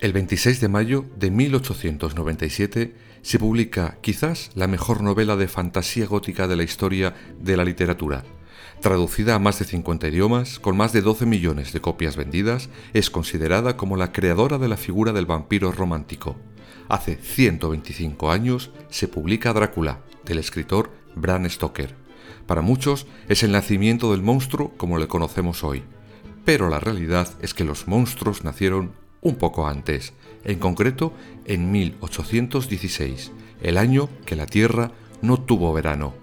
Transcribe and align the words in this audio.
El 0.00 0.14
26 0.14 0.62
de 0.62 0.68
mayo 0.68 1.04
de 1.18 1.30
1897 1.30 2.94
se 3.20 3.38
publica 3.38 3.98
quizás 4.00 4.50
la 4.54 4.66
mejor 4.66 5.02
novela 5.02 5.36
de 5.36 5.46
fantasía 5.46 6.06
gótica 6.06 6.48
de 6.48 6.56
la 6.56 6.62
historia 6.62 7.14
de 7.38 7.54
la 7.58 7.66
literatura. 7.66 8.24
Traducida 8.80 9.34
a 9.34 9.38
más 9.38 9.58
de 9.58 9.66
50 9.66 10.08
idiomas, 10.08 10.58
con 10.58 10.74
más 10.74 10.94
de 10.94 11.02
12 11.02 11.26
millones 11.26 11.74
de 11.74 11.82
copias 11.82 12.16
vendidas, 12.16 12.70
es 12.94 13.10
considerada 13.10 13.76
como 13.76 13.98
la 13.98 14.10
creadora 14.10 14.56
de 14.56 14.68
la 14.68 14.78
figura 14.78 15.12
del 15.12 15.26
vampiro 15.26 15.70
romántico. 15.70 16.34
Hace 16.88 17.16
125 17.16 18.30
años 18.30 18.70
se 18.88 19.06
publica 19.06 19.52
Drácula, 19.52 20.00
del 20.24 20.38
escritor 20.38 20.90
Bram 21.14 21.46
Stoker. 21.50 21.94
Para 22.46 22.62
muchos 22.62 23.06
es 23.28 23.42
el 23.42 23.52
nacimiento 23.52 24.12
del 24.12 24.22
monstruo 24.22 24.72
como 24.78 24.96
le 24.96 25.08
conocemos 25.08 25.62
hoy. 25.62 25.82
Pero 26.46 26.70
la 26.70 26.80
realidad 26.80 27.28
es 27.42 27.52
que 27.52 27.64
los 27.64 27.86
monstruos 27.86 28.44
nacieron 28.44 28.92
un 29.20 29.36
poco 29.36 29.66
antes, 29.66 30.12
en 30.44 30.58
concreto 30.58 31.12
en 31.44 31.70
1816, 31.70 33.32
el 33.62 33.76
año 33.76 34.08
que 34.24 34.36
la 34.36 34.46
Tierra 34.46 34.92
no 35.22 35.38
tuvo 35.38 35.72
verano. 35.72 36.14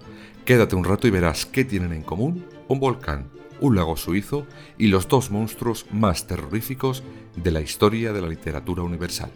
Quédate 0.44 0.76
un 0.76 0.84
rato 0.84 1.06
y 1.06 1.10
verás 1.10 1.46
qué 1.46 1.64
tienen 1.64 1.92
en 1.92 2.02
común 2.02 2.44
un 2.68 2.80
volcán, 2.80 3.30
un 3.60 3.76
lago 3.76 3.96
suizo 3.96 4.46
y 4.76 4.88
los 4.88 5.08
dos 5.08 5.30
monstruos 5.30 5.86
más 5.90 6.26
terroríficos 6.26 7.02
de 7.36 7.50
la 7.50 7.60
historia 7.60 8.12
de 8.12 8.20
la 8.20 8.28
literatura 8.28 8.82
universal. 8.82 9.30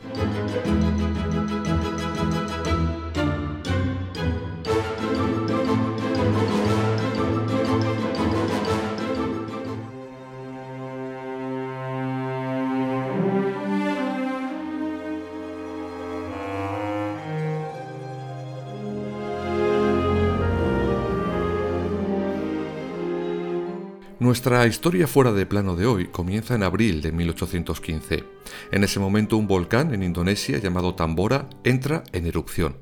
Nuestra 24.32 24.66
historia 24.66 25.06
fuera 25.06 25.30
de 25.30 25.44
plano 25.44 25.76
de 25.76 25.84
hoy 25.84 26.06
comienza 26.06 26.54
en 26.54 26.62
abril 26.62 27.02
de 27.02 27.12
1815. 27.12 28.24
En 28.70 28.82
ese 28.82 28.98
momento 28.98 29.36
un 29.36 29.46
volcán 29.46 29.92
en 29.92 30.02
Indonesia 30.02 30.56
llamado 30.56 30.94
Tambora 30.94 31.50
entra 31.64 32.02
en 32.12 32.26
erupción. 32.26 32.78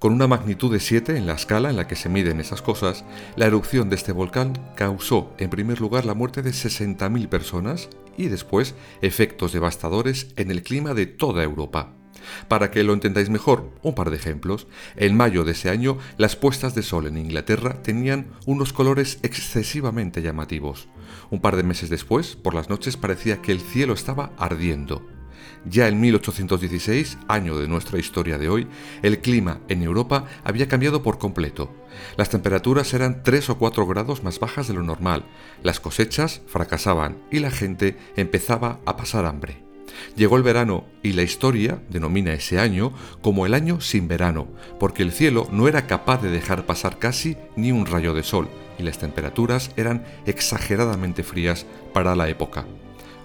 Con 0.00 0.12
una 0.12 0.26
magnitud 0.26 0.72
de 0.72 0.80
7 0.80 1.16
en 1.16 1.28
la 1.28 1.34
escala 1.34 1.70
en 1.70 1.76
la 1.76 1.86
que 1.86 1.94
se 1.94 2.08
miden 2.08 2.40
esas 2.40 2.62
cosas, 2.62 3.04
la 3.36 3.46
erupción 3.46 3.90
de 3.90 3.94
este 3.94 4.10
volcán 4.10 4.54
causó 4.74 5.32
en 5.38 5.50
primer 5.50 5.80
lugar 5.80 6.04
la 6.04 6.14
muerte 6.14 6.42
de 6.42 6.50
60.000 6.50 7.28
personas 7.28 7.90
y 8.16 8.26
después 8.26 8.74
efectos 9.00 9.52
devastadores 9.52 10.32
en 10.34 10.50
el 10.50 10.64
clima 10.64 10.94
de 10.94 11.06
toda 11.06 11.44
Europa. 11.44 11.97
Para 12.48 12.70
que 12.70 12.84
lo 12.84 12.92
entendáis 12.92 13.30
mejor, 13.30 13.70
un 13.82 13.94
par 13.94 14.10
de 14.10 14.16
ejemplos. 14.16 14.66
En 14.96 15.16
mayo 15.16 15.44
de 15.44 15.52
ese 15.52 15.70
año, 15.70 15.98
las 16.16 16.36
puestas 16.36 16.74
de 16.74 16.82
sol 16.82 17.06
en 17.06 17.16
Inglaterra 17.16 17.82
tenían 17.82 18.28
unos 18.46 18.72
colores 18.72 19.18
excesivamente 19.22 20.22
llamativos. 20.22 20.88
Un 21.30 21.40
par 21.40 21.56
de 21.56 21.62
meses 21.62 21.90
después, 21.90 22.36
por 22.36 22.54
las 22.54 22.68
noches 22.68 22.96
parecía 22.96 23.42
que 23.42 23.52
el 23.52 23.60
cielo 23.60 23.94
estaba 23.94 24.32
ardiendo. 24.38 25.06
Ya 25.64 25.88
en 25.88 26.00
1816, 26.00 27.18
año 27.28 27.58
de 27.58 27.68
nuestra 27.68 27.98
historia 27.98 28.38
de 28.38 28.48
hoy, 28.48 28.68
el 29.02 29.20
clima 29.20 29.60
en 29.68 29.82
Europa 29.82 30.24
había 30.44 30.68
cambiado 30.68 31.02
por 31.02 31.18
completo. 31.18 31.74
Las 32.16 32.30
temperaturas 32.30 32.94
eran 32.94 33.22
3 33.22 33.50
o 33.50 33.58
4 33.58 33.86
grados 33.86 34.22
más 34.22 34.38
bajas 34.38 34.68
de 34.68 34.74
lo 34.74 34.82
normal, 34.82 35.24
las 35.62 35.80
cosechas 35.80 36.42
fracasaban 36.46 37.18
y 37.30 37.40
la 37.40 37.50
gente 37.50 37.98
empezaba 38.16 38.80
a 38.86 38.96
pasar 38.96 39.26
hambre. 39.26 39.67
Llegó 40.16 40.36
el 40.36 40.42
verano 40.42 40.84
y 41.02 41.12
la 41.12 41.22
historia 41.22 41.82
denomina 41.88 42.32
ese 42.32 42.58
año 42.58 42.92
como 43.22 43.46
el 43.46 43.54
año 43.54 43.80
sin 43.80 44.08
verano, 44.08 44.48
porque 44.78 45.02
el 45.02 45.12
cielo 45.12 45.48
no 45.50 45.68
era 45.68 45.86
capaz 45.86 46.22
de 46.22 46.30
dejar 46.30 46.66
pasar 46.66 46.98
casi 46.98 47.36
ni 47.56 47.72
un 47.72 47.86
rayo 47.86 48.14
de 48.14 48.22
sol 48.22 48.48
y 48.78 48.82
las 48.82 48.98
temperaturas 48.98 49.72
eran 49.76 50.04
exageradamente 50.26 51.22
frías 51.22 51.66
para 51.92 52.14
la 52.14 52.28
época. 52.28 52.66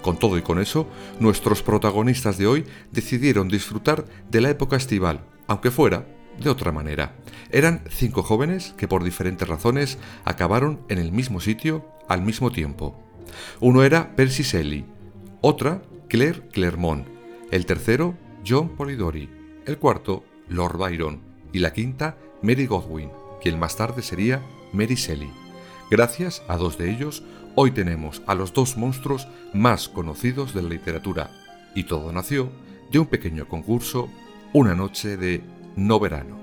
Con 0.01 0.19
todo 0.19 0.37
y 0.37 0.41
con 0.41 0.59
eso, 0.59 0.87
nuestros 1.19 1.63
protagonistas 1.63 2.37
de 2.37 2.47
hoy 2.47 2.65
decidieron 2.91 3.47
disfrutar 3.47 4.05
de 4.29 4.41
la 4.41 4.49
época 4.49 4.75
estival, 4.75 5.21
aunque 5.47 5.71
fuera 5.71 6.05
de 6.39 6.49
otra 6.49 6.71
manera. 6.71 7.15
Eran 7.51 7.83
cinco 7.89 8.23
jóvenes 8.23 8.73
que 8.77 8.87
por 8.87 9.03
diferentes 9.03 9.47
razones 9.47 9.97
acabaron 10.25 10.81
en 10.89 10.97
el 10.97 11.11
mismo 11.11 11.39
sitio 11.39 11.87
al 12.09 12.21
mismo 12.21 12.51
tiempo. 12.51 12.99
Uno 13.59 13.83
era 13.83 14.15
Percy 14.15 14.43
Shelley, 14.43 14.85
otra 15.41 15.81
Claire 16.13 16.43
Clermont, 16.51 17.07
el 17.49 17.65
tercero 17.65 18.15
John 18.47 18.69
Polidori, 18.75 19.27
el 19.65 19.79
cuarto 19.79 20.23
Lord 20.47 20.77
Byron 20.77 21.23
y 21.51 21.57
la 21.57 21.73
quinta 21.73 22.19
Mary 22.43 22.67
Godwin, 22.67 23.09
quien 23.41 23.57
más 23.57 23.77
tarde 23.77 24.03
sería 24.03 24.39
Mary 24.73 24.93
Shelley. 24.93 25.31
Gracias 25.89 26.43
a 26.47 26.57
dos 26.57 26.77
de 26.77 26.91
ellos, 26.91 27.23
hoy 27.55 27.71
tenemos 27.71 28.21
a 28.27 28.35
los 28.35 28.53
dos 28.53 28.77
monstruos 28.77 29.27
más 29.55 29.89
conocidos 29.89 30.53
de 30.53 30.61
la 30.61 30.69
literatura, 30.69 31.31
y 31.73 31.85
todo 31.85 32.11
nació 32.11 32.51
de 32.91 32.99
un 32.99 33.07
pequeño 33.07 33.47
concurso, 33.47 34.07
una 34.53 34.75
noche 34.75 35.17
de 35.17 35.41
no 35.75 35.99
verano. 35.99 36.42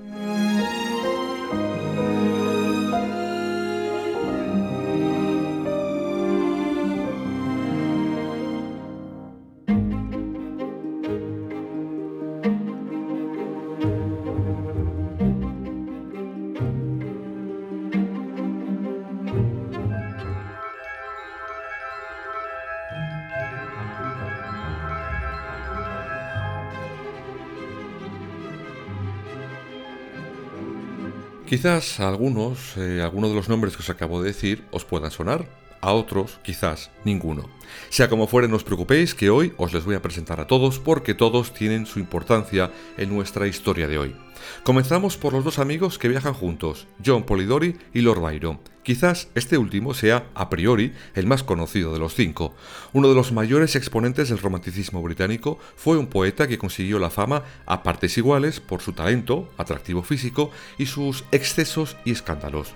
Quizás 31.51 31.99
a 31.99 32.07
algunos, 32.07 32.77
eh, 32.77 33.01
algunos 33.03 33.31
de 33.31 33.35
los 33.35 33.49
nombres 33.49 33.75
que 33.75 33.81
os 33.81 33.89
acabo 33.89 34.21
de 34.21 34.29
decir 34.29 34.63
os 34.71 34.85
puedan 34.85 35.11
sonar, 35.11 35.49
a 35.81 35.91
otros 35.91 36.39
quizás 36.43 36.91
ninguno. 37.03 37.49
Sea 37.89 38.07
como 38.07 38.25
fuere, 38.25 38.47
no 38.47 38.55
os 38.55 38.63
preocupéis 38.63 39.13
que 39.13 39.29
hoy 39.29 39.51
os 39.57 39.73
les 39.73 39.83
voy 39.83 39.95
a 39.95 40.01
presentar 40.01 40.39
a 40.39 40.47
todos 40.47 40.79
porque 40.79 41.13
todos 41.13 41.53
tienen 41.53 41.85
su 41.85 41.99
importancia 41.99 42.71
en 42.95 43.09
nuestra 43.09 43.47
historia 43.47 43.89
de 43.89 43.97
hoy. 43.97 44.15
Comenzamos 44.63 45.17
por 45.17 45.33
los 45.33 45.43
dos 45.43 45.59
amigos 45.59 45.97
que 45.97 46.07
viajan 46.07 46.33
juntos, 46.33 46.87
John 47.05 47.23
Polidori 47.23 47.77
y 47.93 48.01
Lord 48.01 48.21
Byron, 48.21 48.59
Quizás 48.83 49.27
este 49.35 49.59
último 49.59 49.93
sea, 49.93 50.25
a 50.33 50.49
priori, 50.49 50.93
el 51.13 51.27
más 51.27 51.43
conocido 51.43 51.93
de 51.93 51.99
los 51.99 52.15
cinco. 52.15 52.55
Uno 52.93 53.09
de 53.09 53.15
los 53.15 53.31
mayores 53.31 53.75
exponentes 53.75 54.29
del 54.29 54.39
romanticismo 54.39 55.03
británico 55.03 55.59
fue 55.75 55.97
un 55.97 56.07
poeta 56.07 56.47
que 56.47 56.57
consiguió 56.57 56.97
la 56.97 57.11
fama 57.11 57.43
a 57.67 57.83
partes 57.83 58.17
iguales 58.17 58.59
por 58.59 58.81
su 58.81 58.93
talento, 58.93 59.51
atractivo 59.57 60.01
físico 60.01 60.49
y 60.79 60.87
sus 60.87 61.25
excesos 61.31 61.95
y 62.05 62.11
escándalos. 62.11 62.73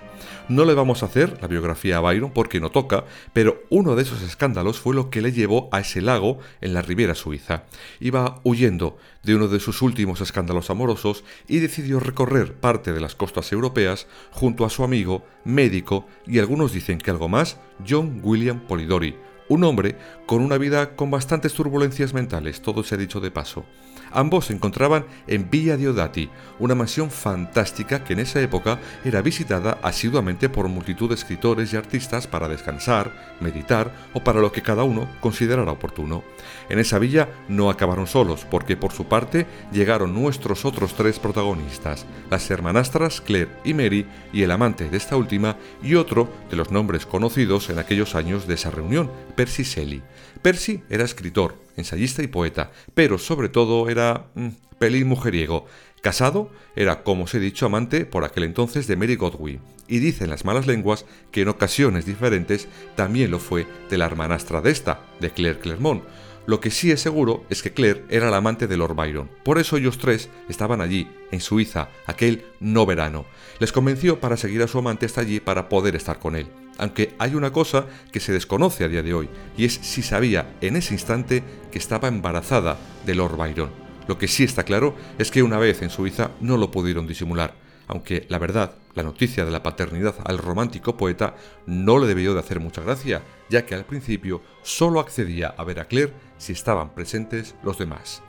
No 0.48 0.64
le 0.64 0.74
vamos 0.74 1.02
a 1.02 1.06
hacer 1.06 1.38
la 1.42 1.48
biografía 1.48 1.96
a 1.96 2.00
Byron 2.00 2.30
porque 2.30 2.60
no 2.60 2.70
toca, 2.70 3.04
pero 3.32 3.64
uno 3.68 3.96
de 3.96 4.02
esos 4.02 4.22
escándalos 4.22 4.78
fue 4.78 4.94
lo 4.94 5.10
que 5.10 5.20
le 5.20 5.32
llevó 5.32 5.68
a 5.72 5.80
ese 5.80 6.00
lago 6.02 6.38
en 6.60 6.72
la 6.72 6.82
Ribera 6.82 7.16
Suiza. 7.16 7.64
Iba 7.98 8.40
huyendo 8.44 8.96
de 9.26 9.34
uno 9.34 9.48
de 9.48 9.58
sus 9.58 9.82
últimos 9.82 10.20
escándalos 10.20 10.70
amorosos 10.70 11.24
y 11.48 11.58
decidió 11.58 11.98
recorrer 11.98 12.54
parte 12.54 12.92
de 12.92 13.00
las 13.00 13.16
costas 13.16 13.50
europeas 13.50 14.06
junto 14.30 14.64
a 14.64 14.70
su 14.70 14.84
amigo, 14.84 15.26
médico 15.44 16.06
y 16.26 16.38
algunos 16.38 16.72
dicen 16.72 16.98
que 16.98 17.10
algo 17.10 17.28
más, 17.28 17.58
John 17.86 18.20
William 18.22 18.60
Polidori, 18.60 19.16
un 19.48 19.64
hombre 19.64 19.96
con 20.26 20.42
una 20.42 20.58
vida 20.58 20.96
con 20.96 21.10
bastantes 21.10 21.52
turbulencias 21.52 22.14
mentales, 22.14 22.60
todo 22.60 22.82
se 22.82 22.94
ha 22.94 22.98
dicho 22.98 23.20
de 23.20 23.30
paso. 23.30 23.64
Ambos 24.12 24.46
se 24.46 24.54
encontraban 24.54 25.04
en 25.26 25.50
Villa 25.50 25.76
Diodati, 25.76 26.30
una 26.58 26.74
mansión 26.74 27.10
fantástica 27.10 28.04
que 28.04 28.12
en 28.12 28.20
esa 28.20 28.40
época 28.40 28.78
era 29.04 29.20
visitada 29.20 29.78
asiduamente 29.82 30.48
por 30.48 30.68
multitud 30.68 31.08
de 31.08 31.16
escritores 31.16 31.72
y 31.72 31.76
artistas 31.76 32.26
para 32.26 32.48
descansar, 32.48 33.36
meditar 33.40 33.92
o 34.14 34.20
para 34.24 34.40
lo 34.40 34.52
que 34.52 34.62
cada 34.62 34.84
uno 34.84 35.08
considerara 35.20 35.72
oportuno. 35.72 36.24
En 36.68 36.78
esa 36.78 36.98
villa 36.98 37.28
no 37.48 37.68
acabaron 37.68 38.06
solos, 38.06 38.46
porque 38.50 38.76
por 38.76 38.92
su 38.92 39.06
parte 39.06 39.46
llegaron 39.72 40.14
nuestros 40.14 40.64
otros 40.64 40.94
tres 40.94 41.18
protagonistas, 41.18 42.06
las 42.30 42.50
hermanastras 42.50 43.20
Claire 43.20 43.50
y 43.64 43.74
Mary 43.74 44.06
y 44.32 44.42
el 44.42 44.50
amante 44.50 44.88
de 44.88 44.96
esta 44.96 45.16
última 45.16 45.56
y 45.82 45.94
otro 45.94 46.28
de 46.50 46.56
los 46.56 46.70
nombres 46.70 47.06
conocidos 47.06 47.70
en 47.70 47.78
aquellos 47.78 48.14
años 48.14 48.46
de 48.46 48.54
esa 48.54 48.70
reunión, 48.70 49.10
Percy 49.36 49.62
Shelley. 49.62 50.02
Percy 50.42 50.82
era 50.88 51.04
escritor, 51.04 51.56
ensayista 51.76 52.22
y 52.22 52.26
poeta, 52.26 52.72
pero 52.94 53.18
sobre 53.18 53.48
todo 53.48 53.88
era 53.88 54.26
mm, 54.34 54.48
pelín 54.78 55.06
mujeriego. 55.06 55.66
Casado, 56.00 56.50
era, 56.74 57.02
como 57.02 57.24
os 57.24 57.34
he 57.34 57.40
dicho, 57.40 57.66
amante 57.66 58.06
por 58.06 58.24
aquel 58.24 58.44
entonces 58.44 58.86
de 58.86 58.96
Mary 58.96 59.16
Godwin, 59.16 59.60
y 59.88 59.98
dicen 59.98 60.30
las 60.30 60.44
malas 60.44 60.66
lenguas 60.66 61.04
que 61.30 61.42
en 61.42 61.48
ocasiones 61.48 62.06
diferentes 62.06 62.68
también 62.96 63.30
lo 63.30 63.38
fue 63.38 63.66
de 63.90 63.98
la 63.98 64.06
hermanastra 64.06 64.60
de 64.60 64.70
esta, 64.70 65.00
de 65.20 65.30
Claire 65.30 65.58
Clermont. 65.58 66.02
Lo 66.46 66.60
que 66.60 66.70
sí 66.70 66.92
es 66.92 67.00
seguro 67.00 67.44
es 67.50 67.60
que 67.60 67.72
Claire 67.72 68.04
era 68.08 68.30
la 68.30 68.36
amante 68.36 68.68
de 68.68 68.76
Lord 68.76 68.94
Byron. 68.94 69.28
Por 69.44 69.58
eso 69.58 69.76
ellos 69.76 69.98
tres 69.98 70.28
estaban 70.48 70.80
allí, 70.80 71.08
en 71.32 71.40
Suiza, 71.40 71.88
aquel 72.06 72.44
no 72.60 72.86
verano. 72.86 73.26
Les 73.58 73.72
convenció 73.72 74.20
para 74.20 74.36
seguir 74.36 74.62
a 74.62 74.68
su 74.68 74.78
amante 74.78 75.06
hasta 75.06 75.22
allí 75.22 75.40
para 75.40 75.68
poder 75.68 75.96
estar 75.96 76.20
con 76.20 76.36
él 76.36 76.46
aunque 76.78 77.14
hay 77.18 77.34
una 77.34 77.52
cosa 77.52 77.86
que 78.12 78.20
se 78.20 78.32
desconoce 78.32 78.84
a 78.84 78.88
día 78.88 79.02
de 79.02 79.14
hoy, 79.14 79.28
y 79.56 79.64
es 79.64 79.74
si 79.74 80.02
sabía 80.02 80.56
en 80.60 80.76
ese 80.76 80.94
instante 80.94 81.42
que 81.70 81.78
estaba 81.78 82.08
embarazada 82.08 82.78
de 83.04 83.14
Lord 83.14 83.36
Byron. 83.36 83.70
Lo 84.08 84.18
que 84.18 84.28
sí 84.28 84.44
está 84.44 84.62
claro 84.62 84.94
es 85.18 85.30
que 85.30 85.42
una 85.42 85.58
vez 85.58 85.82
en 85.82 85.90
Suiza 85.90 86.30
no 86.40 86.56
lo 86.56 86.70
pudieron 86.70 87.06
disimular, 87.06 87.54
aunque 87.88 88.26
la 88.28 88.38
verdad, 88.38 88.76
la 88.94 89.02
noticia 89.02 89.44
de 89.44 89.50
la 89.50 89.62
paternidad 89.62 90.14
al 90.24 90.38
romántico 90.38 90.96
poeta 90.96 91.36
no 91.66 91.98
le 91.98 92.06
debió 92.06 92.34
de 92.34 92.40
hacer 92.40 92.60
mucha 92.60 92.82
gracia, 92.82 93.22
ya 93.50 93.66
que 93.66 93.74
al 93.74 93.84
principio 93.84 94.42
solo 94.62 95.00
accedía 95.00 95.54
a 95.56 95.64
ver 95.64 95.80
a 95.80 95.86
Claire 95.86 96.12
si 96.38 96.52
estaban 96.52 96.94
presentes 96.94 97.54
los 97.62 97.78
demás. 97.78 98.22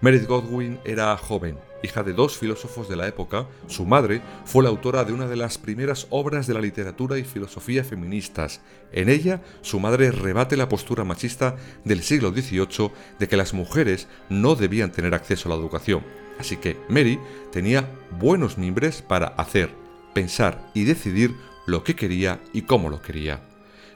Meredith 0.00 0.28
Godwin 0.28 0.78
era 0.84 1.16
joven, 1.16 1.58
hija 1.82 2.02
de 2.02 2.12
dos 2.12 2.36
filósofos 2.38 2.88
de 2.88 2.96
la 2.96 3.08
época. 3.08 3.46
Su 3.66 3.84
madre 3.84 4.22
fue 4.44 4.62
la 4.62 4.70
autora 4.70 5.04
de 5.04 5.12
una 5.12 5.26
de 5.26 5.36
las 5.36 5.58
primeras 5.58 6.06
obras 6.10 6.46
de 6.46 6.54
la 6.54 6.60
literatura 6.60 7.18
y 7.18 7.24
filosofía 7.24 7.84
feministas. 7.84 8.60
En 8.92 9.08
ella, 9.08 9.42
su 9.62 9.80
madre 9.80 10.10
rebate 10.10 10.56
la 10.56 10.68
postura 10.68 11.04
machista 11.04 11.56
del 11.84 12.02
siglo 12.02 12.30
XVIII 12.30 12.90
de 13.18 13.28
que 13.28 13.36
las 13.36 13.54
mujeres 13.54 14.08
no 14.28 14.54
debían 14.54 14.92
tener 14.92 15.14
acceso 15.14 15.48
a 15.48 15.54
la 15.54 15.60
educación. 15.60 16.04
Así 16.38 16.56
que 16.56 16.76
Mary 16.88 17.18
tenía 17.52 17.88
buenos 18.18 18.56
mimbres 18.56 19.02
para 19.02 19.28
hacer, 19.28 19.70
pensar 20.14 20.70
y 20.74 20.84
decidir 20.84 21.34
lo 21.66 21.84
que 21.84 21.94
quería 21.94 22.40
y 22.52 22.62
cómo 22.62 22.88
lo 22.88 23.02
quería. 23.02 23.40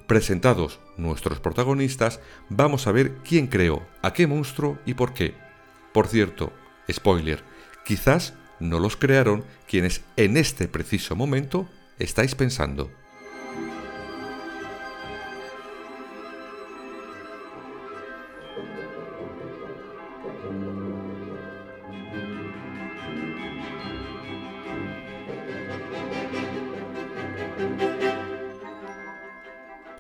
Presentados 0.06 0.80
nuestros 0.98 1.40
protagonistas, 1.40 2.20
vamos 2.50 2.86
a 2.86 2.92
ver 2.92 3.16
quién 3.24 3.46
creó, 3.46 3.82
a 4.02 4.12
qué 4.12 4.26
monstruo 4.26 4.78
y 4.84 4.94
por 4.94 5.14
qué. 5.14 5.34
Por 5.94 6.08
cierto, 6.08 6.52
spoiler, 6.91 7.44
quizás 7.85 8.35
no 8.58 8.81
los 8.81 8.96
crearon 8.96 9.44
quienes 9.69 10.02
en 10.17 10.37
este 10.37 10.67
preciso 10.67 11.14
momento 11.14 11.69
estáis 12.00 12.35
pensando. 12.35 12.91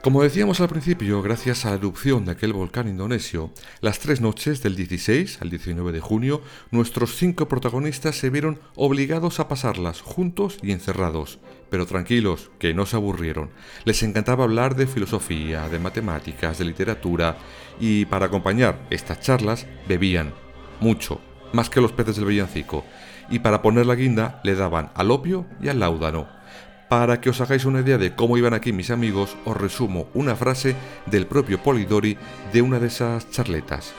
Como 0.04 0.22
decíamos 0.22 0.60
al 0.60 0.68
principio, 0.68 1.22
gracias 1.22 1.64
a 1.64 1.70
la 1.70 1.76
erupción 1.76 2.26
de 2.26 2.32
aquel 2.32 2.52
volcán 2.52 2.88
indonesio, 2.88 3.50
las 3.80 4.00
tres 4.00 4.20
noches 4.20 4.62
del 4.62 4.76
16 4.76 5.38
al 5.40 5.48
19 5.48 5.92
de 5.92 6.00
junio, 6.02 6.42
nuestros 6.70 7.16
cinco 7.16 7.48
protagonistas 7.48 8.14
se 8.14 8.28
vieron 8.28 8.60
obligados 8.74 9.40
a 9.40 9.48
pasarlas 9.48 10.02
juntos 10.02 10.58
y 10.60 10.72
encerrados. 10.72 11.38
Pero 11.70 11.86
tranquilos, 11.86 12.50
que 12.58 12.74
no 12.74 12.84
se 12.84 12.96
aburrieron. 12.96 13.48
Les 13.86 14.02
encantaba 14.02 14.44
hablar 14.44 14.76
de 14.76 14.86
filosofía, 14.86 15.70
de 15.70 15.78
matemáticas, 15.78 16.58
de 16.58 16.66
literatura, 16.66 17.38
y 17.80 18.04
para 18.04 18.26
acompañar 18.26 18.86
estas 18.90 19.20
charlas 19.20 19.66
bebían 19.88 20.34
mucho, 20.80 21.18
más 21.54 21.70
que 21.70 21.80
los 21.80 21.92
peces 21.92 22.16
del 22.16 22.26
villancico, 22.26 22.84
y 23.30 23.38
para 23.38 23.62
poner 23.62 23.86
la 23.86 23.94
guinda 23.94 24.42
le 24.44 24.54
daban 24.54 24.90
al 24.96 25.10
opio 25.10 25.46
y 25.62 25.68
al 25.68 25.80
láudano. 25.80 26.43
Para 26.88 27.20
que 27.20 27.30
os 27.30 27.40
hagáis 27.40 27.64
una 27.64 27.80
idea 27.80 27.98
de 27.98 28.14
cómo 28.14 28.36
iban 28.36 28.54
aquí 28.54 28.72
mis 28.72 28.90
amigos, 28.90 29.36
os 29.44 29.56
resumo 29.56 30.08
una 30.14 30.36
frase 30.36 30.76
del 31.06 31.26
propio 31.26 31.62
Polidori 31.62 32.18
de 32.52 32.62
una 32.62 32.78
de 32.78 32.88
esas 32.88 33.30
charletas. 33.30 33.92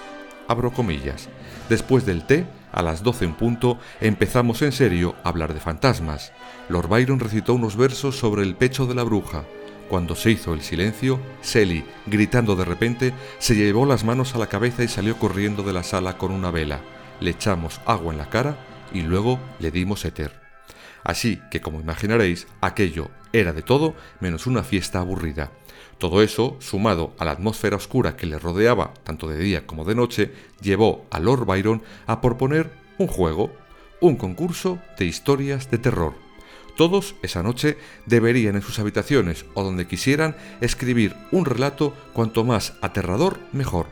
Abro 0.47 0.71
comillas. 0.71 1.27
Después 1.67 2.05
del 2.05 2.25
té, 2.25 2.45
a 2.71 2.83
las 2.83 3.01
12 3.01 3.25
en 3.25 3.33
punto, 3.33 3.79
empezamos 4.01 4.61
en 4.61 4.71
serio 4.71 5.15
a 5.23 5.29
hablar 5.29 5.53
de 5.53 5.59
fantasmas. 5.59 6.31
Lord 6.69 6.87
Byron 6.87 7.19
recitó 7.19 7.53
unos 7.55 7.75
versos 7.75 8.17
sobre 8.17 8.43
el 8.43 8.55
pecho 8.55 8.85
de 8.85 8.95
la 8.95 9.03
bruja. 9.03 9.43
Cuando 9.89 10.15
se 10.15 10.31
hizo 10.31 10.53
el 10.53 10.61
silencio, 10.61 11.19
Sally, 11.41 11.85
gritando 12.05 12.55
de 12.55 12.65
repente, 12.65 13.13
se 13.39 13.55
llevó 13.55 13.85
las 13.85 14.03
manos 14.03 14.35
a 14.35 14.39
la 14.39 14.47
cabeza 14.47 14.83
y 14.83 14.87
salió 14.87 15.17
corriendo 15.17 15.63
de 15.63 15.73
la 15.73 15.83
sala 15.83 16.17
con 16.17 16.31
una 16.31 16.51
vela. 16.51 16.81
Le 17.19 17.31
echamos 17.31 17.81
agua 17.85 18.11
en 18.11 18.19
la 18.19 18.29
cara 18.29 18.57
y 18.93 19.01
luego 19.01 19.39
le 19.59 19.71
dimos 19.71 20.05
éter. 20.05 20.44
Así 21.05 21.39
que, 21.51 21.61
como 21.61 21.79
imaginaréis, 21.79 22.47
aquello 22.61 23.09
era 23.31 23.53
de 23.53 23.61
todo 23.61 23.93
menos 24.19 24.47
una 24.47 24.63
fiesta 24.63 24.99
aburrida. 24.99 25.51
Todo 25.99 26.21
eso, 26.23 26.57
sumado 26.59 27.13
a 27.19 27.25
la 27.25 27.31
atmósfera 27.31 27.77
oscura 27.77 28.17
que 28.17 28.25
le 28.25 28.39
rodeaba 28.39 28.93
tanto 29.03 29.29
de 29.29 29.37
día 29.37 29.67
como 29.67 29.85
de 29.85 29.95
noche, 29.95 30.33
llevó 30.61 31.05
a 31.11 31.19
Lord 31.19 31.45
Byron 31.45 31.83
a 32.07 32.21
proponer 32.21 32.71
un 32.97 33.07
juego, 33.07 33.53
un 34.01 34.15
concurso 34.15 34.79
de 34.97 35.05
historias 35.05 35.69
de 35.69 35.77
terror. 35.77 36.15
Todos 36.75 37.15
esa 37.21 37.43
noche 37.43 37.77
deberían 38.07 38.55
en 38.55 38.61
sus 38.61 38.79
habitaciones 38.79 39.45
o 39.53 39.63
donde 39.63 39.87
quisieran 39.87 40.35
escribir 40.59 41.15
un 41.31 41.45
relato 41.45 41.93
cuanto 42.13 42.43
más 42.43 42.73
aterrador 42.81 43.39
mejor. 43.53 43.85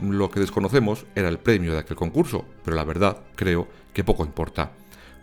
Lo 0.00 0.30
que 0.30 0.40
desconocemos 0.40 1.06
era 1.14 1.28
el 1.28 1.38
premio 1.38 1.72
de 1.72 1.78
aquel 1.78 1.96
concurso, 1.96 2.44
pero 2.64 2.76
la 2.76 2.84
verdad 2.84 3.18
creo 3.36 3.68
que 3.94 4.04
poco 4.04 4.24
importa. 4.24 4.72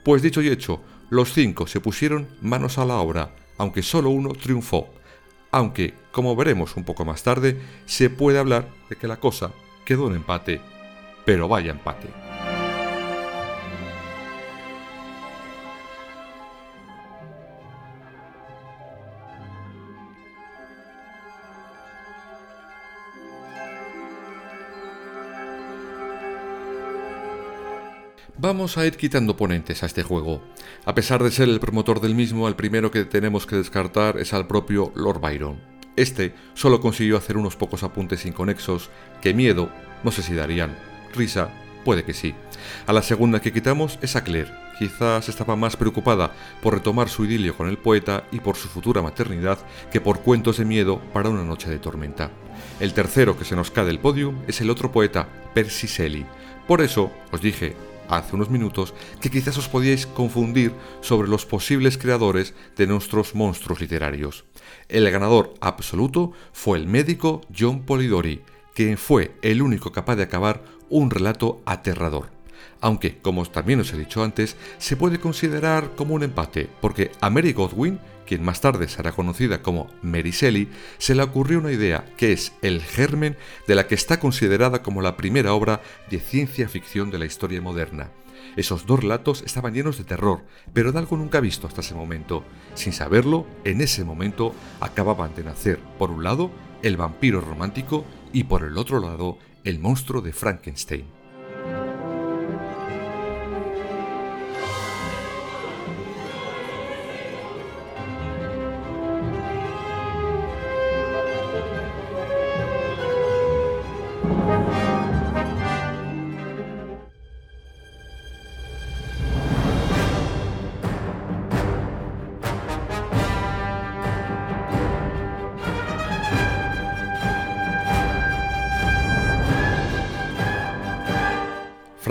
Pues 0.03 0.21
dicho 0.21 0.41
y 0.41 0.47
hecho, 0.47 0.81
los 1.13 1.31
cinco 1.31 1.67
se 1.67 1.79
pusieron 1.79 2.27
manos 2.41 2.79
a 2.79 2.85
la 2.85 2.95
obra, 2.95 3.35
aunque 3.59 3.83
solo 3.83 4.09
uno 4.09 4.33
triunfó, 4.33 4.89
aunque, 5.51 5.93
como 6.11 6.35
veremos 6.35 6.75
un 6.75 6.85
poco 6.85 7.05
más 7.05 7.21
tarde, 7.21 7.61
se 7.85 8.09
puede 8.09 8.39
hablar 8.39 8.67
de 8.89 8.95
que 8.95 9.07
la 9.07 9.17
cosa 9.17 9.51
quedó 9.85 10.07
en 10.07 10.15
empate, 10.15 10.59
pero 11.23 11.47
vaya 11.47 11.69
empate. 11.69 12.22
Vamos 28.43 28.77
a 28.77 28.85
ir 28.85 28.97
quitando 28.97 29.37
ponentes 29.37 29.83
a 29.83 29.85
este 29.85 30.03
juego. 30.03 30.41
A 30.83 30.93
pesar 30.93 31.23
de 31.23 31.31
ser 31.31 31.47
el 31.47 31.61
promotor 31.61 32.01
del 32.01 32.13
mismo, 32.13 32.49
el 32.49 32.57
primero 32.57 32.91
que 32.91 33.05
tenemos 33.05 33.45
que 33.45 33.55
descartar 33.55 34.17
es 34.17 34.33
al 34.33 34.47
propio 34.47 34.91
Lord 34.95 35.21
Byron. 35.21 35.61
Este 35.95 36.35
solo 36.53 36.81
consiguió 36.81 37.15
hacer 37.15 37.37
unos 37.37 37.55
pocos 37.55 37.83
apuntes 37.83 38.25
inconexos 38.25 38.89
que 39.21 39.33
miedo, 39.33 39.69
no 40.03 40.11
sé 40.11 40.23
si 40.23 40.33
darían. 40.33 40.77
Risa, 41.15 41.51
puede 41.85 42.03
que 42.03 42.13
sí. 42.13 42.35
A 42.85 42.91
la 42.91 43.01
segunda 43.01 43.39
que 43.39 43.53
quitamos 43.53 43.97
es 44.01 44.17
a 44.17 44.25
Claire. 44.25 44.51
Quizás 44.77 45.29
estaba 45.29 45.55
más 45.55 45.77
preocupada 45.77 46.33
por 46.61 46.73
retomar 46.73 47.07
su 47.07 47.23
idilio 47.23 47.55
con 47.55 47.69
el 47.69 47.77
poeta 47.77 48.25
y 48.33 48.41
por 48.41 48.57
su 48.57 48.67
futura 48.67 49.01
maternidad 49.01 49.59
que 49.89 50.01
por 50.01 50.19
cuentos 50.19 50.57
de 50.57 50.65
miedo 50.65 50.99
para 51.13 51.29
una 51.29 51.45
noche 51.45 51.69
de 51.69 51.79
tormenta. 51.79 52.29
El 52.81 52.91
tercero 52.91 53.37
que 53.37 53.45
se 53.45 53.55
nos 53.55 53.71
cae 53.71 53.85
del 53.85 53.99
podio 53.99 54.33
es 54.49 54.59
el 54.59 54.69
otro 54.69 54.91
poeta, 54.91 55.29
Percy 55.53 55.87
Shelley. 55.87 56.25
Por 56.67 56.81
eso 56.81 57.09
os 57.31 57.39
dije 57.39 57.92
hace 58.17 58.35
unos 58.35 58.49
minutos 58.49 58.93
que 59.21 59.29
quizás 59.29 59.57
os 59.57 59.69
podíais 59.69 60.05
confundir 60.05 60.73
sobre 61.01 61.27
los 61.27 61.45
posibles 61.45 61.97
creadores 61.97 62.53
de 62.75 62.87
nuestros 62.87 63.35
monstruos 63.35 63.81
literarios. 63.81 64.45
El 64.89 65.09
ganador 65.09 65.53
absoluto 65.61 66.31
fue 66.51 66.77
el 66.77 66.87
médico 66.87 67.41
John 67.57 67.83
Polidori, 67.83 68.41
quien 68.73 68.97
fue 68.97 69.35
el 69.41 69.61
único 69.61 69.91
capaz 69.91 70.15
de 70.15 70.23
acabar 70.23 70.63
un 70.89 71.09
relato 71.09 71.61
aterrador. 71.65 72.29
aunque, 72.83 73.17
como 73.21 73.45
también 73.45 73.79
os 73.79 73.93
he 73.93 73.97
dicho 73.97 74.21
antes, 74.21 74.57
se 74.77 74.97
puede 74.97 75.17
considerar 75.17 75.91
como 75.95 76.15
un 76.15 76.23
empate, 76.23 76.69
porque 76.81 77.11
a 77.21 77.29
Mary 77.29 77.53
Godwin, 77.53 77.97
quien 78.25 78.43
más 78.43 78.61
tarde 78.61 78.87
será 78.87 79.11
conocida 79.11 79.61
como 79.61 79.89
Mary 80.01 80.31
Shelley, 80.31 80.69
se 80.97 81.15
le 81.15 81.23
ocurrió 81.23 81.59
una 81.59 81.71
idea 81.71 82.05
que 82.17 82.33
es 82.33 82.53
el 82.61 82.81
germen 82.81 83.37
de 83.67 83.75
la 83.75 83.87
que 83.87 83.95
está 83.95 84.19
considerada 84.19 84.81
como 84.81 85.01
la 85.01 85.17
primera 85.17 85.53
obra 85.53 85.81
de 86.09 86.19
ciencia 86.19 86.67
ficción 86.69 87.11
de 87.11 87.19
la 87.19 87.25
historia 87.25 87.61
moderna. 87.61 88.09
Esos 88.55 88.85
dos 88.85 88.99
relatos 88.99 89.41
estaban 89.43 89.73
llenos 89.73 89.97
de 89.97 90.03
terror, 90.03 90.41
pero 90.73 90.91
de 90.91 90.99
algo 90.99 91.17
nunca 91.17 91.39
visto 91.39 91.67
hasta 91.67 91.81
ese 91.81 91.95
momento. 91.95 92.43
Sin 92.75 92.93
saberlo, 92.93 93.47
en 93.63 93.81
ese 93.81 94.03
momento 94.03 94.53
acababan 94.79 95.33
de 95.35 95.43
nacer, 95.43 95.79
por 95.97 96.11
un 96.11 96.23
lado, 96.23 96.51
el 96.83 96.97
vampiro 96.97 97.41
romántico 97.41 98.05
y 98.31 98.43
por 98.43 98.63
el 98.63 98.77
otro 98.77 98.99
lado, 98.99 99.37
el 99.63 99.79
monstruo 99.79 100.21
de 100.21 100.33
Frankenstein. 100.33 101.22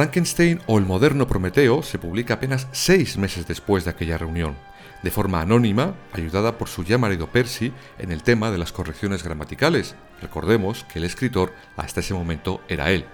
Frankenstein 0.03 0.61
o 0.67 0.79
el 0.79 0.85
moderno 0.85 1.29
Prometeo 1.29 1.85
se 1.85 1.97
publica 1.97 2.35
apenas 2.35 2.67
seis 2.73 3.17
meses 3.17 3.47
después 3.47 3.85
de 3.85 3.91
aquella 3.91 4.19
reunión, 4.19 4.57
de 5.05 5.13
forma 5.13 5.41
anónima, 5.41 5.95
ayudada 6.13 6.59
por 6.59 6.69
su 6.69 6.83
ya 6.83 6.99
marido 6.99 7.29
Percy 7.29 7.73
en 8.01 8.11
el 8.11 8.25
tema 8.25 8.51
de 8.51 8.59
las 8.59 8.73
correcciones 8.73 9.23
gramaticales. 9.23 9.95
Recordemos 10.21 10.83
que 10.93 10.99
el 10.99 11.05
escritor 11.05 11.55
hasta 11.77 12.01
ese 12.01 12.15
momento 12.15 12.61
era 12.69 12.91
él. 12.91 13.05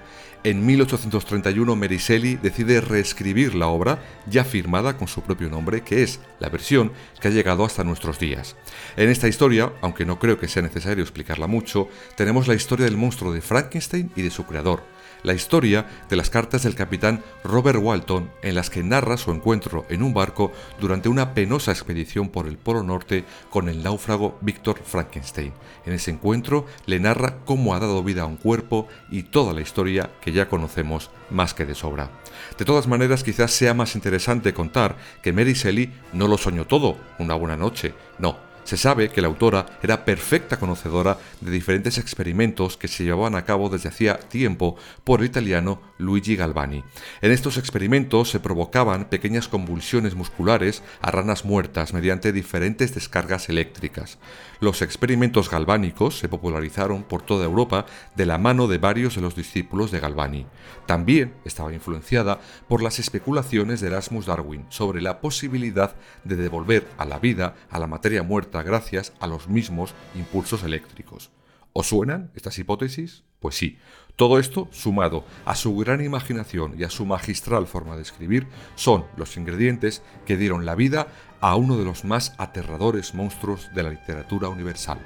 En 0.45 0.65
1831 0.65 1.77
Mary 1.77 1.99
Shelley 1.99 2.37
decide 2.37 2.81
reescribir 2.81 3.55
la 3.55 3.67
obra 3.67 3.99
ya 4.27 4.45
firmada 4.45 4.97
con 4.97 5.09
su 5.09 5.21
propio 5.21 5.51
nombre, 5.51 5.83
que 5.83 6.03
es 6.03 6.21
la 6.41 6.49
versión 6.49 6.93
que 7.21 7.29
ha 7.29 7.31
llegado 7.31 7.67
hasta 7.67 7.85
nuestros 7.85 8.19
días. 8.19 8.57
En 8.97 9.11
esta 9.11 9.29
historia, 9.29 9.75
aunque 9.83 10.07
no 10.07 10.19
creo 10.19 10.39
que 10.39 10.49
sea 10.49 10.63
necesario 10.63 11.05
explicarla 11.05 11.49
mucho, 11.49 11.91
tenemos 12.17 12.49
la 12.49 12.55
historia 12.55 12.87
del 12.87 12.97
monstruo 12.97 13.31
de 13.35 13.43
Frankenstein 13.43 14.11
y 14.17 14.23
de 14.23 14.31
su 14.31 14.47
creador, 14.47 14.85
la 15.23 15.35
historia 15.35 15.87
de 16.09 16.17
las 16.17 16.31
cartas 16.31 16.63
del 16.63 16.75
capitán 16.75 17.23
Robert 17.45 17.79
Walton 17.81 18.31
en 18.43 18.55
las 18.55 18.71
que 18.71 18.83
narra 18.83 19.17
su 19.17 19.31
encuentro 19.31 19.85
en 19.89 20.03
un 20.03 20.15
barco 20.15 20.53
durante 20.81 21.09
una 21.09 21.35
penosa 21.35 21.73
expedición 21.73 22.29
por 22.29 22.47
el 22.47 22.59
Polo 22.59 22.83
Norte 22.83 23.25
con 23.51 23.69
el 23.69 23.83
náufrago 23.83 24.39
Victor 24.41 24.81
Frankenstein. 24.85 25.53
En 25.87 25.93
ese 25.93 26.11
encuentro 26.11 26.67
le 26.87 27.01
narra 27.01 27.39
cómo 27.45 27.75
ha 27.75 27.81
dado 27.81 28.03
vida 28.03 28.23
a 28.23 28.27
un 28.27 28.37
cuerpo 28.37 28.89
y 29.11 29.25
toda 29.25 29.53
la 29.53 29.61
historia 29.61 30.11
que 30.21 30.33
ya 30.33 30.49
conocemos 30.49 31.11
más 31.31 31.55
que 31.55 31.67
de 31.67 31.75
sobra. 31.75 32.11
De 32.59 32.65
todas 32.65 32.87
maneras, 32.87 33.25
quizás 33.25 33.53
sea 33.53 33.75
más 33.75 33.95
interesante 33.95 34.55
contar 34.55 34.97
que 35.23 35.33
Mary 35.33 35.55
Shelley 35.55 35.93
no 36.13 36.29
lo 36.29 36.39
soñó 36.39 36.67
todo 36.67 36.97
una 37.19 37.35
buena 37.35 37.57
noche, 37.57 37.95
no, 38.19 38.48
se 38.69 38.77
sabe 38.77 39.09
que 39.09 39.23
la 39.23 39.29
autora 39.29 39.79
era 39.83 40.05
perfecta 40.05 40.59
conocedora 40.59 41.17
de 41.41 41.51
diferentes 41.51 41.97
experimentos 41.97 42.77
que 42.77 42.87
se 42.87 43.03
llevaban 43.03 43.35
a 43.35 43.47
cabo 43.47 43.71
desde 43.71 43.89
hacía 43.89 44.19
tiempo 44.19 44.77
por 45.05 45.21
el 45.21 45.27
italiano 45.27 45.81
Luigi 45.97 46.37
Galvani. 46.37 46.85
En 47.23 47.33
estos 47.33 47.57
experimentos 47.57 48.29
se 48.29 48.41
provocaban 48.41 49.07
pequeñas 49.07 49.49
convulsiones 49.49 50.15
musculares 50.15 50.83
a 51.01 51.11
ranas 51.11 51.47
muertas 51.47 51.95
mediante 51.95 52.31
diferentes 52.31 52.95
descargas 52.95 53.49
eléctricas. 53.49 54.19
Los 54.61 54.83
experimentos 54.83 55.49
galvánicos 55.49 56.19
se 56.19 56.29
popularizaron 56.29 57.05
por 57.05 57.23
toda 57.23 57.47
Europa 57.47 57.87
de 58.17 58.27
la 58.27 58.37
mano 58.37 58.67
de 58.67 58.77
varios 58.77 59.15
de 59.15 59.23
los 59.23 59.35
discípulos 59.35 59.91
de 59.93 60.01
Galvani. 60.01 60.45
También 60.85 61.33
estaba 61.47 61.73
influenciada 61.73 62.39
por 62.69 62.83
las 62.83 62.99
especulaciones 62.99 63.81
de 63.81 63.87
Erasmus 63.87 64.27
Darwin 64.27 64.67
sobre 64.69 65.01
la 65.01 65.23
posibilidad 65.23 65.97
de 66.25 66.37
devolver 66.37 66.87
a 66.99 67.07
la 67.07 67.19
vida 67.19 67.55
a 67.71 67.79
la 67.79 67.87
materia 67.87 68.23
muerta 68.23 68.58
gracias 68.63 69.13
a 69.21 69.27
los 69.27 69.49
mismos 69.49 69.95
impulsos 70.15 70.63
eléctricos. 70.63 71.31
¿Os 71.73 71.89
suenan 71.89 72.31
estas 72.35 72.59
hipótesis? 72.59 73.25
Pues 73.41 73.55
sí, 73.55 73.79
todo 74.17 74.39
esto, 74.41 74.69
sumado 74.73 75.25
a 75.45 75.55
su 75.55 75.77
gran 75.77 76.05
imaginación 76.05 76.75
y 76.77 76.83
a 76.83 76.91
su 76.91 77.07
magistral 77.07 77.67
forma 77.67 77.95
de 77.95 78.03
escribir, 78.03 78.49
son 78.75 79.05
los 79.17 79.37
ingredientes 79.37 80.03
que 80.27 80.37
dieron 80.37 80.67
la 80.67 80.75
vida 80.75 81.07
a 81.41 81.55
uno 81.55 81.77
de 81.77 81.85
los 81.85 82.05
más 82.05 82.35
aterradores 82.39 83.15
monstruos 83.15 83.69
de 83.75 83.85
la 83.85 83.91
literatura 83.91 84.49
universal. 84.49 84.99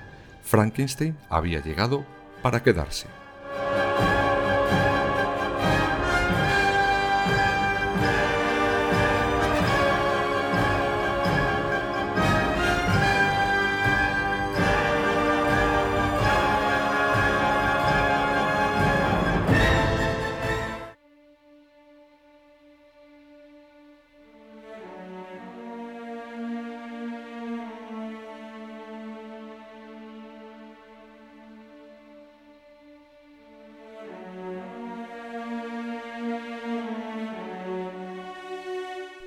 Frankenstein 0.42 1.18
había 1.28 1.62
llegado 1.62 2.06
para 2.42 2.62
quedarse. 2.62 3.21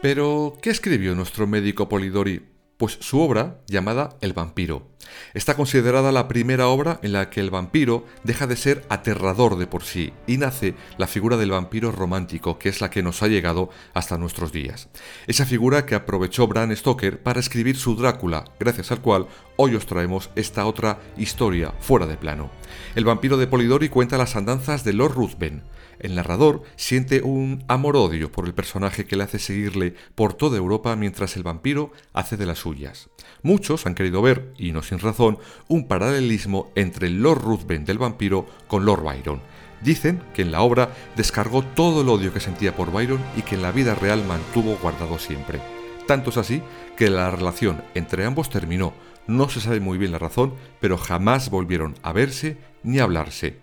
Pero, 0.08 0.54
¿qué 0.62 0.70
escribió 0.70 1.16
nuestro 1.16 1.48
médico 1.48 1.90
Polidori? 1.90 2.46
Pues 2.78 3.00
su 3.02 3.20
obra, 3.22 3.62
llamada 3.66 4.18
El 4.22 4.34
vampiro. 4.34 4.92
Está 5.34 5.56
considerada 5.56 6.12
la 6.12 6.28
primera 6.28 6.68
obra 6.68 7.00
en 7.02 7.12
la 7.12 7.32
que 7.32 7.40
el 7.40 7.50
vampiro 7.50 8.06
deja 8.24 8.46
de 8.46 8.56
ser 8.56 8.86
aterrador 8.90 9.58
de 9.58 9.66
por 9.66 9.84
sí 9.84 10.14
y 10.28 10.38
nace 10.38 10.76
la 11.00 11.08
figura 11.08 11.38
del 11.38 11.50
vampiro 11.50 11.92
romántico, 11.92 12.60
que 12.60 12.70
es 12.70 12.82
la 12.82 12.92
que 12.92 13.02
nos 13.02 13.24
ha 13.24 13.28
llegado 13.28 13.72
hasta 13.96 14.20
nuestros 14.20 14.52
días. 14.52 14.90
Esa 15.26 15.48
figura 15.48 15.88
que 15.88 15.96
aprovechó 15.96 16.48
Bram 16.48 16.76
Stoker 16.76 17.24
para 17.24 17.40
escribir 17.40 17.76
su 17.76 17.96
Drácula, 17.96 18.46
gracias 18.60 18.92
al 18.92 19.02
cual 19.02 19.26
hoy 19.56 19.74
os 19.74 19.88
traemos 19.88 20.30
esta 20.36 20.68
otra 20.68 21.00
historia 21.18 21.74
fuera 21.80 22.06
de 22.06 22.18
plano. 22.18 22.52
El 22.94 23.06
vampiro 23.06 23.38
de 23.38 23.48
Polidori 23.48 23.90
cuenta 23.90 24.20
las 24.20 24.36
andanzas 24.36 24.84
de 24.84 24.94
Lord 24.94 25.16
Ruthven, 25.16 25.64
el 26.06 26.16
narrador 26.16 26.64
siente 26.76 27.22
un 27.22 27.64
amor-odio 27.68 28.32
por 28.32 28.46
el 28.46 28.54
personaje 28.54 29.06
que 29.06 29.16
le 29.16 29.24
hace 29.24 29.40
seguirle 29.40 29.96
por 30.14 30.34
toda 30.34 30.58
Europa 30.58 30.96
mientras 30.96 31.36
el 31.36 31.44
vampiro 31.44 31.92
hace 32.14 32.38
de 32.38 32.46
las 32.46 32.60
suyas. 32.60 33.10
Muchos 33.42 33.86
han 33.86 33.96
querido 33.96 34.22
ver, 34.22 34.54
y 34.58 34.72
no 34.72 34.84
sin 34.84 35.00
razón, 35.00 35.40
un 35.68 35.88
paralelismo 35.88 36.72
entre 36.76 37.10
Lord 37.10 37.42
Ruthven 37.42 37.86
del 37.86 37.98
vampiro 37.98 38.46
con 38.68 38.86
Lord 38.86 39.04
Byron. 39.04 39.42
Dicen 39.82 40.22
que 40.34 40.44
en 40.44 40.52
la 40.52 40.62
obra 40.62 40.94
descargó 41.16 41.64
todo 41.64 42.02
el 42.02 42.10
odio 42.10 42.32
que 42.32 42.40
sentía 42.40 42.76
por 42.76 42.92
Byron 42.92 43.20
y 43.36 43.42
que 43.42 43.56
en 43.56 43.62
la 43.62 43.72
vida 43.72 43.96
real 43.96 44.24
mantuvo 44.26 44.78
guardado 44.82 45.20
siempre. 45.20 45.60
Tanto 46.08 46.30
es 46.30 46.38
así 46.38 46.62
que 46.96 47.10
la 47.10 47.32
relación 47.32 47.84
entre 47.96 48.26
ambos 48.26 48.50
terminó, 48.50 48.94
no 49.28 49.50
se 49.50 49.60
sabe 49.60 49.80
muy 49.80 49.98
bien 49.98 50.12
la 50.12 50.20
razón, 50.20 50.54
pero 50.80 50.98
jamás 50.98 51.50
volvieron 51.50 51.96
a 52.04 52.14
verse 52.14 52.58
ni 52.86 53.00
hablarse. 53.00 53.58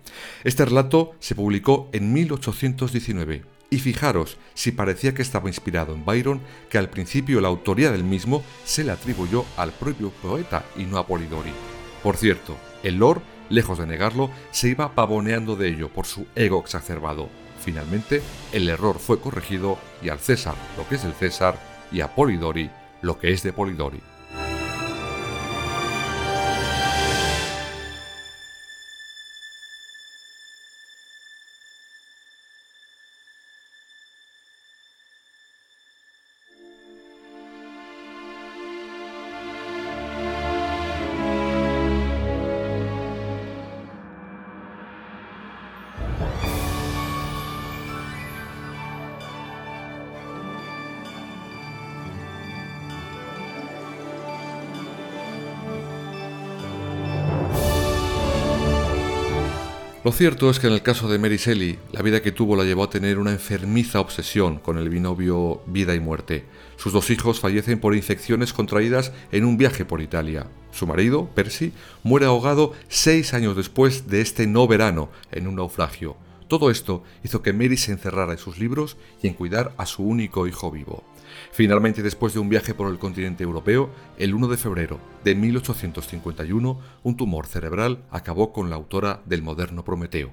Este 0.45 0.64
relato 0.64 1.12
se 1.21 1.35
publicó 1.35 1.88
en 1.93 2.12
1819 2.12 3.43
y 3.71 3.79
fijaros 3.79 4.37
si 4.52 4.71
parecía 4.71 5.14
que 5.14 5.23
estaba 5.23 5.49
inspirado 5.49 5.95
en 5.95 6.05
Byron, 6.05 6.43
que 6.69 6.76
al 6.76 6.91
principio 6.91 7.41
la 7.41 7.49
autoría 7.49 7.91
del 7.91 8.05
mismo 8.05 8.43
se 8.64 8.85
le 8.85 8.93
atribuyó 8.93 9.47
al 9.57 9.73
propio 9.73 10.11
poeta 10.11 10.64
y 10.76 10.85
no 10.85 10.99
a 10.99 11.07
Polidori. 11.07 11.52
Por 12.02 12.19
cierto, 12.19 12.57
el 12.83 12.97
Lord, 12.97 13.23
lejos 13.49 13.79
de 13.79 13.87
negarlo, 13.87 14.31
se 14.50 14.69
iba 14.69 14.95
pavoneando 14.95 15.57
de 15.57 15.69
ello 15.69 15.88
por 15.88 16.05
su 16.05 16.26
ego 16.35 16.61
exacerbado. 16.61 17.31
Finalmente, 17.64 18.21
el 18.52 18.69
error 18.69 18.99
fue 18.99 19.21
corregido 19.21 19.79
y 20.02 20.11
al 20.11 20.19
César 20.19 20.57
lo 20.76 20.87
que 20.87 20.97
es 20.97 21.05
del 21.05 21.14
César 21.14 21.59
y 21.91 22.02
a 22.02 22.14
Polidori 22.14 22.71
lo 23.00 23.19
que 23.19 23.33
es 23.33 23.43
de 23.43 23.52
Polidori. 23.52 24.00
Lo 60.04 60.11
cierto 60.11 60.50
es 60.50 60.59
que 60.59 60.66
en 60.66 60.73
el 60.73 60.82
caso 60.82 61.09
de 61.09 61.21
Mary 61.21 61.37
Shelley, 61.37 61.78
la 61.92 62.02
vida 62.02 62.23
que 62.23 62.32
tuvo 62.32 62.56
la 62.56 62.64
llevó 62.64 62.82
a 62.82 62.90
tener 62.90 63.21
una 63.21 63.30
enfermiza 63.30 64.00
obsesión 64.00 64.59
con 64.59 64.76
el 64.76 64.88
binomio 64.88 65.62
vida 65.66 65.94
y 65.94 66.00
muerte. 66.00 66.44
Sus 66.76 66.92
dos 66.92 67.09
hijos 67.11 67.38
fallecen 67.38 67.78
por 67.78 67.94
infecciones 67.94 68.52
contraídas 68.52 69.12
en 69.30 69.44
un 69.44 69.56
viaje 69.56 69.85
por 69.85 70.00
Italia. 70.00 70.49
Su 70.73 70.88
marido, 70.88 71.30
Percy, 71.37 71.73
muere 72.02 72.26
ahogado 72.26 72.73
seis 72.88 73.32
años 73.32 73.56
después 73.56 74.09
de 74.09 74.23
este 74.23 74.49
no 74.49 74.66
verano 74.66 75.09
en 75.30 75.47
un 75.47 75.54
naufragio. 75.54 76.16
Todo 76.49 76.73
esto 76.73 77.04
hizo 77.23 77.40
que 77.40 77.52
Mary 77.52 77.76
se 77.76 77.92
encerrara 77.92 78.32
en 78.32 78.38
sus 78.38 78.59
libros 78.59 78.97
y 79.23 79.28
en 79.28 79.35
cuidar 79.35 79.73
a 79.76 79.87
su 79.87 80.02
único 80.02 80.49
hijo 80.49 80.73
vivo. 80.73 81.04
Finalmente, 81.52 82.02
después 82.02 82.32
de 82.32 82.40
un 82.40 82.49
viaje 82.49 82.73
por 82.73 82.90
el 82.90 82.99
continente 82.99 83.44
europeo, 83.44 83.90
el 84.16 84.32
1 84.32 84.49
de 84.49 84.56
febrero 84.56 84.99
de 85.23 85.35
1851, 85.35 86.80
un 87.02 87.16
tumor 87.18 87.47
cerebral 87.47 88.06
acabó 88.11 88.54
con 88.54 88.71
la 88.71 88.76
autora 88.76 89.21
del 89.26 89.42
moderno 89.42 89.85
Prometeo. 89.85 90.32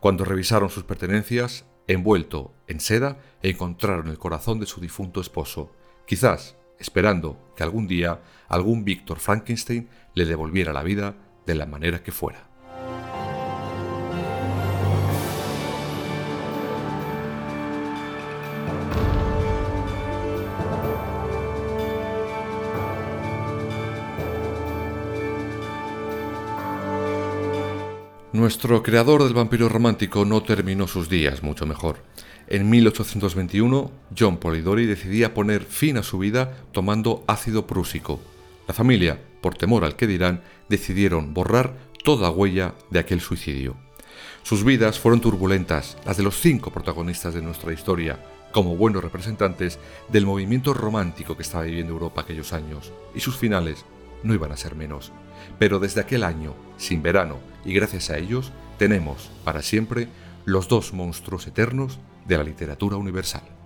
Cuando 0.00 0.26
revisaron 0.26 0.68
sus 0.68 0.84
pertenencias, 0.84 1.64
envuelto 1.86 2.52
en 2.66 2.80
seda, 2.80 3.16
encontraron 3.42 4.08
el 4.08 4.18
corazón 4.18 4.60
de 4.60 4.66
su 4.66 4.82
difunto 4.82 5.22
esposo, 5.22 5.72
quizás 6.06 6.58
esperando 6.78 7.38
que 7.56 7.62
algún 7.62 7.86
día 7.86 8.20
algún 8.46 8.84
Víctor 8.84 9.18
Frankenstein 9.18 9.88
le 10.14 10.26
devolviera 10.26 10.74
la 10.74 10.82
vida 10.82 11.16
de 11.46 11.54
la 11.54 11.64
manera 11.64 12.02
que 12.02 12.12
fuera. 12.12 12.49
Nuestro 28.40 28.82
creador 28.82 29.22
del 29.22 29.34
vampiro 29.34 29.68
romántico 29.68 30.24
no 30.24 30.42
terminó 30.42 30.88
sus 30.88 31.10
días 31.10 31.42
mucho 31.42 31.66
mejor. 31.66 32.02
En 32.46 32.70
1821, 32.70 33.90
John 34.18 34.38
Polidori 34.38 34.86
decidía 34.86 35.34
poner 35.34 35.62
fin 35.62 35.98
a 35.98 36.02
su 36.02 36.18
vida 36.18 36.56
tomando 36.72 37.22
ácido 37.26 37.66
prúsico. 37.66 38.18
La 38.66 38.72
familia, 38.72 39.20
por 39.42 39.56
temor 39.56 39.84
al 39.84 39.94
que 39.94 40.06
dirán, 40.06 40.42
decidieron 40.70 41.34
borrar 41.34 41.76
toda 42.02 42.30
huella 42.30 42.72
de 42.88 43.00
aquel 43.00 43.20
suicidio. 43.20 43.76
Sus 44.42 44.64
vidas 44.64 44.98
fueron 44.98 45.20
turbulentas, 45.20 45.98
las 46.06 46.16
de 46.16 46.22
los 46.22 46.40
cinco 46.40 46.70
protagonistas 46.70 47.34
de 47.34 47.42
nuestra 47.42 47.74
historia, 47.74 48.24
como 48.52 48.74
buenos 48.74 49.04
representantes 49.04 49.78
del 50.08 50.24
movimiento 50.24 50.72
romántico 50.72 51.36
que 51.36 51.42
estaba 51.42 51.64
viviendo 51.64 51.92
Europa 51.92 52.22
aquellos 52.22 52.54
años, 52.54 52.90
y 53.14 53.20
sus 53.20 53.36
finales 53.36 53.84
no 54.22 54.32
iban 54.32 54.50
a 54.50 54.56
ser 54.56 54.76
menos. 54.76 55.12
Pero 55.58 55.78
desde 55.78 56.00
aquel 56.00 56.24
año, 56.24 56.54
sin 56.76 57.02
verano, 57.02 57.38
y 57.64 57.72
gracias 57.72 58.10
a 58.10 58.18
ellos, 58.18 58.52
tenemos, 58.78 59.30
para 59.44 59.62
siempre, 59.62 60.08
los 60.44 60.68
dos 60.68 60.92
monstruos 60.92 61.46
eternos 61.46 61.98
de 62.26 62.38
la 62.38 62.44
literatura 62.44 62.96
universal. 62.96 63.59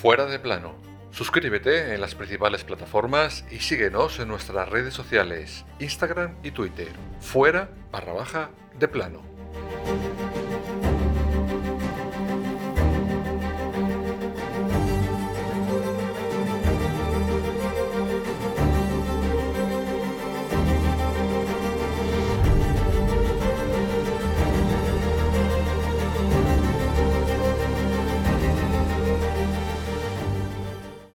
Fuera 0.00 0.26
de 0.26 0.38
plano. 0.38 0.76
Suscríbete 1.10 1.92
en 1.92 2.00
las 2.00 2.14
principales 2.14 2.62
plataformas 2.62 3.44
y 3.50 3.58
síguenos 3.58 4.20
en 4.20 4.28
nuestras 4.28 4.68
redes 4.68 4.94
sociales, 4.94 5.64
Instagram 5.80 6.36
y 6.44 6.52
Twitter. 6.52 6.92
Fuera 7.18 7.68
barra 7.90 8.12
baja 8.12 8.50
de 8.78 8.86
plano. 8.86 9.37